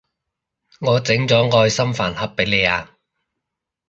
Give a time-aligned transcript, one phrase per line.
[0.79, 2.97] 我整咗愛心飯盒畀你啊